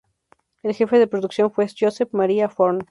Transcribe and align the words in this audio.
El 0.63 0.73
jefe 0.73 0.97
de 0.97 1.05
producción 1.05 1.51
fue 1.51 1.67
Josep 1.79 2.11
Maria 2.11 2.49
Forn. 2.49 2.79